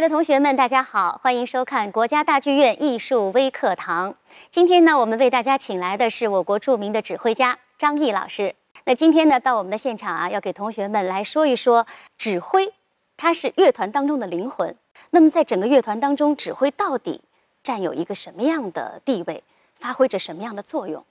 [0.00, 4.14] 爱的同学们，大家好，欢迎收看国家大剧院艺术微课堂。
[4.48, 8.54] 今天呢，我们为大家请来的是我国著名的指挥家张毅老师。
[8.86, 11.86] 那今天呢，到我们的现场啊，要给同学们来说一说
[12.16, 12.72] 指挥，
[13.18, 14.74] 它是乐团当中的灵魂。
[15.10, 17.20] 那么在整个乐团当中，指挥到底
[17.62, 19.44] 占有一个什么样的地位，
[19.78, 21.04] 发挥着什么样的作用？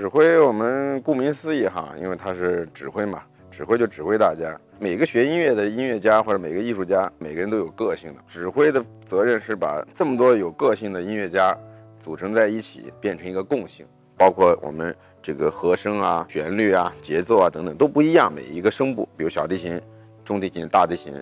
[0.00, 4.58] 指挥，我们顾名思义哈，因为他是指挥嘛，指挥就指挥大家。
[4.78, 8.20] 每个学音乐的音乐家或者每个艺术家，每个人都有个性的。
[8.26, 11.54] 指挥的责任是把这么多有个性的音乐家
[11.98, 13.84] 组成在一起，变成一个共性。
[14.16, 18.32] 包括我们这个和声啊、旋律啊、节奏啊等等都不一样。
[18.34, 19.78] 每一个声部，比如小提琴、
[20.24, 21.12] 中提琴、大提琴，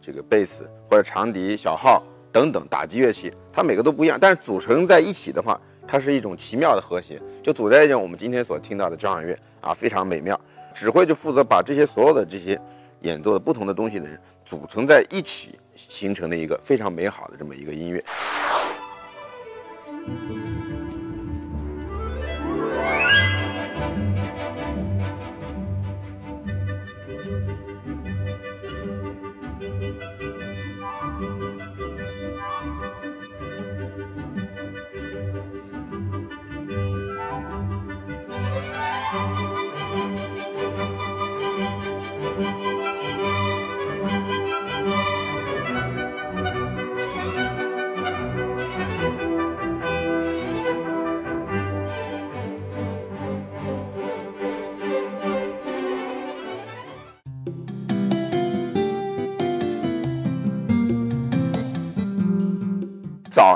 [0.00, 4.16] 这个贝斯或者长笛、小号等等打击乐器，它每个都不一样。
[4.20, 5.60] 但是组成在一起的话，
[5.90, 10.40] 它是一种奇妙的和谐，就组在一起，我们今天所听到的交响乐啊，非常美妙。
[10.72, 12.56] 指挥就负责把这些所有的这些
[13.00, 18.04] 演奏的不同的东西的人组成在一起，形成了一个非常美好的这么一个音乐。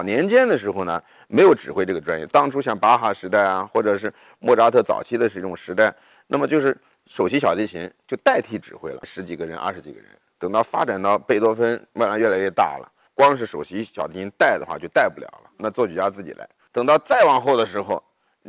[0.05, 2.27] 年间的时候呢，没有指挥这个专业。
[2.27, 5.95] 当初像巴哈时代啊，或者是莫扎特早期的这种时代，
[6.27, 6.77] 那么就是
[7.07, 10.09] 首席小提琴就代替指挥了，十几个人、二十几个人。
[10.39, 16.47] 等到发展到贝多芬，慢慢越来越大了，光是首席小提琴带的话就带不了了，那作曲家自己来。
[16.71, 18.03] 等到再往后的时候，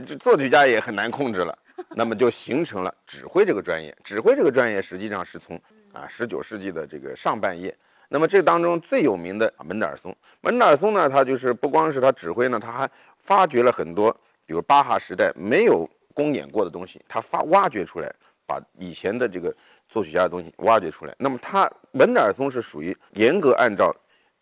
[0.06, 1.58] 这作曲家也很难控制了，
[1.96, 3.96] 那么就形成了指挥这个专业。
[4.04, 5.56] 指挥这个专业实际上是从
[5.94, 7.74] 啊十九世纪的这个上半叶。
[8.10, 14.12] 那么这当中最有名的门德尔松，门德尔松呢，他就是不光是他指挥呢，他还发掘了很多，
[14.46, 18.14] 比如巴哈时代没有公演过的东西，他发挖掘出来，
[18.46, 19.54] 把以前的这个
[19.90, 21.16] 作曲家的东西挖掘出来。
[21.18, 23.94] 那么他门德尔松是属于严格按照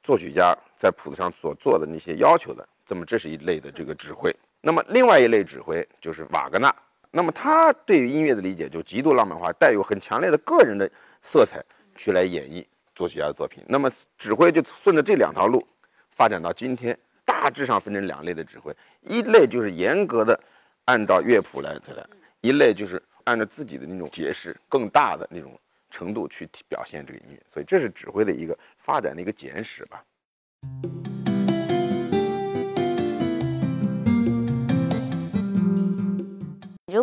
[0.03, 4.35] 作曲家在谱子上所做的那些要求的，这么这是一类的这个指挥。
[4.61, 6.73] 那么另外一类指挥就是瓦格纳，
[7.11, 10.89] 那么他对于音乐的理解就极度浪漫化，带有很强烈的个人的
[11.21, 11.63] 色彩
[11.95, 12.65] 去来演绎。
[13.03, 15.61] 作曲家的作品，那么指挥就顺着这两条路
[16.09, 20.39] 发展到今天，大致上分成两类的指挥，一类就是严格的
[20.85, 22.07] 按照乐谱来来，
[22.39, 25.59] 一类就是按照自己的那种解释更大的那种
[25.89, 30.01] 程度去表现这个音乐，所以这是指挥的一个发展的一个简史吧。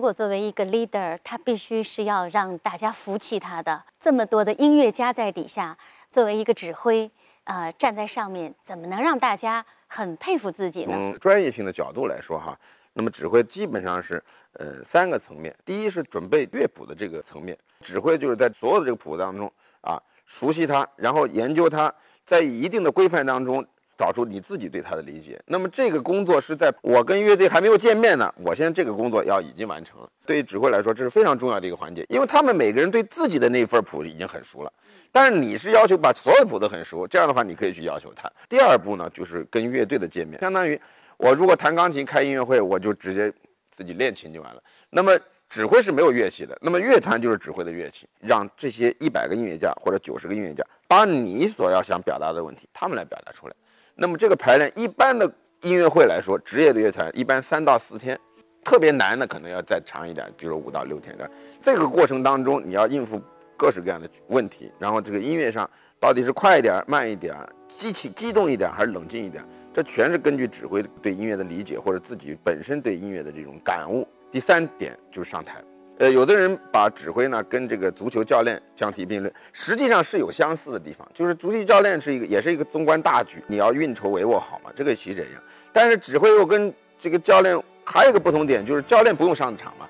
[0.00, 3.84] 如果作为一个 leader，他必须是要让大家服气他的。
[4.00, 5.76] 这么多的音乐家在底下，
[6.08, 7.10] 作为一个指挥，
[7.44, 10.94] 呃，站在上面，怎么能让大家很佩服自己呢？
[10.94, 12.58] 从专业性的角度来说，哈，
[12.94, 14.24] 那么指挥基本上是
[14.54, 15.54] 呃三个层面。
[15.66, 19.52] 第一是准备乐谱的这个层面，指挥就是在所有的这个谱当中
[19.82, 21.94] 啊，熟悉它，然后研究它，
[22.24, 23.62] 在一定的规范当中。
[24.00, 25.38] 找出你自己对他的理解。
[25.44, 30.08] 那么这个工作是在我跟乐队还没有见面呢，我现在这个工作要已经完成了。
[30.24, 34.72] 对于指挥来说，这是非常重要的一个环节，因为他们每个人对自己的那份谱已经很熟了。
[35.12, 38.26] 但是你是要求把所有谱都很熟，这样的话你可以去要求他。
[38.48, 40.80] 第二步呢，就是跟乐队的见面，相当于
[41.18, 43.30] 我如果弹钢琴开音乐会，我就直接
[43.70, 44.62] 自己练琴就完了。
[44.88, 45.12] 那么
[45.46, 53.54] 指挥是没有乐器的，那么乐团就是指挥的乐器，让这些一百个音乐家或者九十个音乐家，把你所要想表达的问题，他们来表达出来。
[54.02, 55.30] 那么这个排练，一般的
[55.60, 58.18] 音乐会来说，职业的乐团一般三到四天，
[58.64, 61.30] 特别难的可能要再长一点，比如五到六天的。
[61.60, 63.20] 这个过程当中，你要应付
[63.58, 65.68] 各式各样的问题，然后这个音乐上
[65.98, 67.36] 到底是快一点、慢一点，
[67.68, 74.08] 激起激动一点还是冷静一点，这全是根据指挥对音乐的理解或者自己本身对音乐的这种感悟。
[74.30, 75.62] 第三点就是上台。
[76.00, 81.06] 呃，有的人把指挥呢跟这个足球教练相提并论，实际上是有相似的地方。
[81.12, 85.42] 就是足球教练是一个，也是一个纵观大局，你要运筹帷幄好嘛，这个其实也一样。
[85.74, 87.54] 但是指挥又跟这个教练
[87.84, 89.86] 还有一个不同点，就是教练不用上场嘛，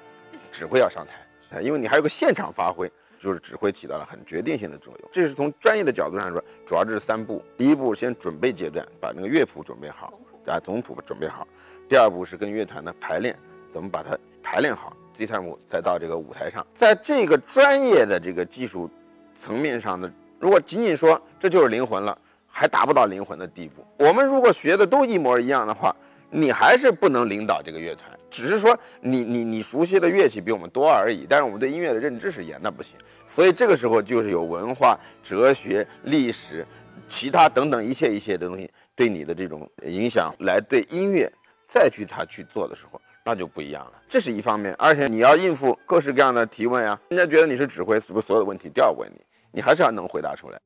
[0.51, 5.09] 指挥要上台啊，因为你还有个现场发挥，就是指挥起到了很决定性的作用。
[5.13, 10.13] 这是从专业的角度上说，主要这是三步：第一步先准备阶段，把那个乐谱准备好，
[10.49, 11.47] 啊，总谱准备好；
[11.89, 14.97] 第二步是跟乐团的排练，怎么把它排练好。
[15.13, 18.91] 第三幕再到这个舞台上，在这个专业的这个技术
[19.35, 22.17] 层面上的，如果仅仅说这就是灵魂了，
[22.47, 23.85] 还达不到灵魂的地步。
[23.99, 25.95] 我们如果学的都一模一样的话，
[26.31, 28.11] 你还是不能领导这个乐团。
[28.31, 32.97] 只是说你你你熟悉的乐器比我们多而已，但是我们对音乐的认知是一样，那不行。
[33.27, 36.67] 所以这个时候就是有文化、哲学、历史、
[37.07, 41.31] 其他等等一切一切的东西对你的这种影响，来对音乐
[41.67, 43.93] 再去他去做的时候，那就不一样了。
[44.09, 49.21] 这是一方面，而且你要应付各式各样的提问啊，人家觉得你是指挥，是不是所有的问题都要问你？
[49.53, 50.61] 你还是要能回答出来。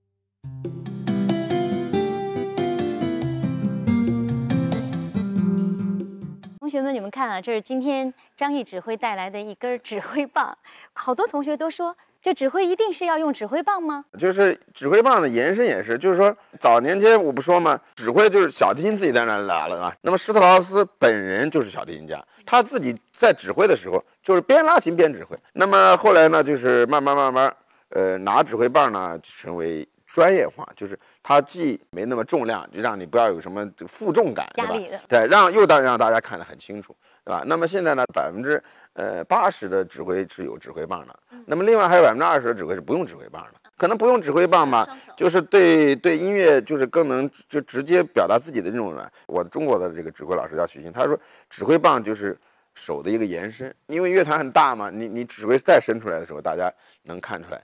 [6.61, 10.57] 同学们，你们看啊，这是今天张毅指挥带来的一根指挥棒。
[10.93, 14.03] 好多同学都说，这指挥一定是要用指挥棒吗？
[14.19, 17.79] 就是指挥棒的延伸也是，就是说早年间我不说吗？
[17.97, 19.95] 指挥就是小提琴自己在那拉了啊。
[20.01, 25.37] 那么施特劳斯本人就是小提琴家，他自己在指挥的时候就是边拉琴边指挥。
[25.53, 27.55] 那么后来呢，就是慢慢慢慢，
[27.91, 29.87] 呃，拿指挥棒呢成为。
[30.07, 35.01] 专业化就是它既没那么重量，就让你不要有什么这个负重感，对吧？
[35.09, 36.95] 对，让又当让大家看得很清楚，
[37.25, 37.43] 对吧？
[37.47, 38.63] 那么现在呢，百分之
[38.95, 43.61] 呃八十的指挥是有指挥棒的，那么另外还有百分之二十的指挥是不用指挥棒的。
[43.77, 48.97] 可能不用指挥棒吧，就是对对音乐就是更能就直接表达自己的这种。
[49.27, 51.19] 我中国的这个指挥老师叫许昕，他说
[51.51, 52.39] 指挥棒就是
[52.75, 57.61] 手的一个延伸，因为乐团很大嘛，你你指挥再伸出来的时候，大家能看出来。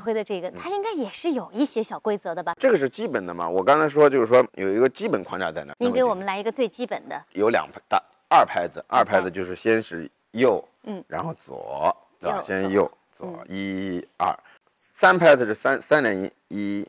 [0.00, 2.54] 挥的这个，它应该也是有一些小规则的吧？
[2.58, 3.48] 这个是基本的嘛。
[3.48, 5.74] 我刚才说就是说有一个基本框架在那。
[5.78, 7.24] 您给我们来一个最基本的。
[7.32, 12.40] 有两拍大二拍子，二拍子就是先是右，嗯，然后左，对吧？
[12.40, 14.34] 先右左一二，
[14.80, 16.88] 三拍子是三三连音，一、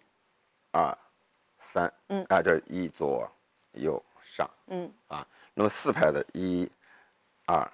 [0.72, 0.98] 二、
[1.60, 3.30] 三，嗯，啊，这是一左
[3.74, 6.70] 右上，嗯，啊，那么四拍子一、
[7.46, 7.70] 二、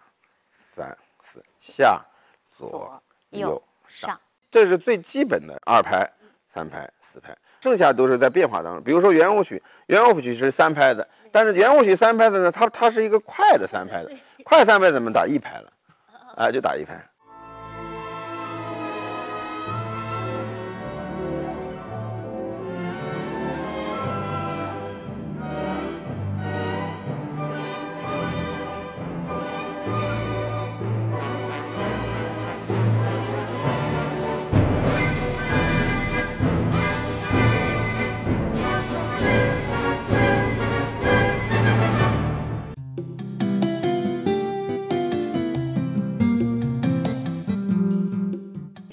[0.49, 2.03] 三、四下
[2.47, 3.01] 左
[3.31, 4.19] 右上。
[4.57, 6.09] 这是最基本的二拍、
[6.47, 8.81] 三拍、四拍，剩下都是在变化当中。
[8.83, 14.11] 比如说圆舞曲，圆舞曲是三拍的，但是圆舞曲三拍的呢，它它是一个快的三拍的，
[14.43, 15.71] 快三拍怎么打一拍了？
[16.35, 17.07] 啊，就打一拍。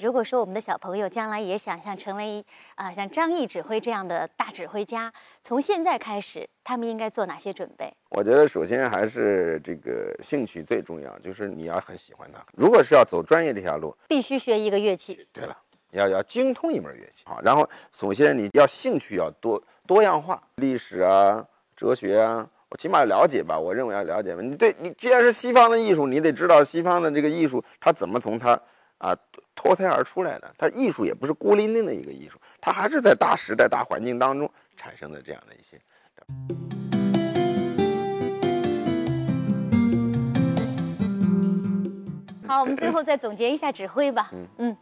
[0.05, 5.11] 如果说我们的小朋友将来也想像成为啊像张毅指挥这样的大指挥家，
[5.41, 7.91] 从现在开始，他们应该做哪些准备？
[8.09, 12.39] 我觉得首先还是这个兴趣最重要，就是你要很喜欢它。
[12.55, 15.27] 如果是要走专业这条路，必须学一个乐器。
[15.33, 15.57] 对了，
[15.89, 21.43] 要要精通一门乐器啊，然后首先你要兴趣要多多样化，历史啊、
[21.75, 23.59] 哲学啊，我起码了解吧。
[23.59, 24.43] 我认为要了解吧。
[24.43, 28.51] 你对你既然是西方的艺术，你得知道西方的这个艺术它怎么从它
[28.99, 29.17] 啊。
[29.55, 35.79] 脱胎而出来的，它艺术也不是孤零零的一个艺术，它还是在大时代、大环境当中产生的这样的一些。
[42.47, 44.29] 好，我们最后再总结一下指挥吧。
[44.33, 44.77] 嗯嗯，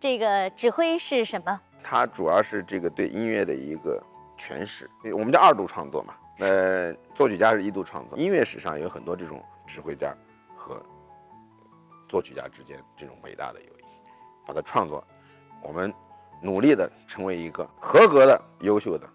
[0.00, 1.60] 这个指挥是什么？
[1.82, 4.02] 它主要是这个对音乐的一个
[4.36, 6.14] 诠释，我们叫二度创作嘛。
[6.38, 10.12] 呃，作曲家是一度创作，音乐史上有很多这种指挥家
[10.56, 10.84] 和
[12.08, 13.73] 作曲家之间这种伟大的友谊。
[14.46, 15.04] 把它创作，
[15.62, 15.92] 我们
[16.40, 19.06] 努力的成为一个合格的、优秀的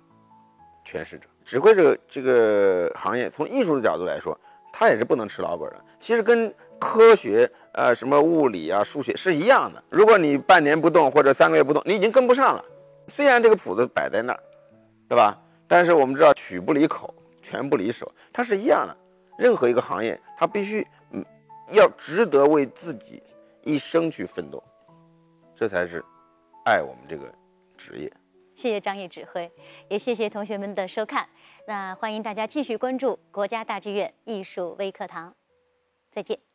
[0.86, 1.28] 诠释者。
[1.46, 4.40] 指挥这个这个行业，从艺术的角度来说，
[4.72, 5.84] 它也是不能吃老本的。
[6.00, 9.84] 其实跟科学，呃，什么物理啊、数学是一样的。
[9.90, 12.64] 如果你半年不动或者三个月不动，你已经跟不上了。
[13.08, 14.40] 虽然这个谱子摆在那儿，
[15.08, 15.40] 对吧？
[15.68, 18.96] 但是我们知道，曲不离口，拳不离手，它是一样的。
[19.38, 21.26] 任何一个行业，它必须嗯，
[21.72, 23.22] 要值得为自己
[23.64, 24.64] 一生去奋斗。
[25.60, 26.02] 这才是
[26.64, 27.30] 爱我们这个
[27.76, 28.10] 职业。
[28.56, 29.52] 谢谢张毅指挥，
[29.90, 31.28] 也谢谢同学们的收看。
[31.68, 35.36] 那欢迎大家继续关注国家大剧院艺术微课堂，
[36.10, 36.49] 再见。